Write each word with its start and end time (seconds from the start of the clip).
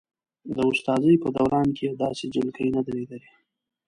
د 0.55 0.57
استادۍ 0.71 1.15
په 1.23 1.29
دوران 1.37 1.67
کې 1.77 1.83
یې 1.89 1.93
داسې 2.03 2.25
جلکۍ 2.35 2.67
نه 2.75 2.81
ده 2.85 2.91
لیدلې. 2.97 3.29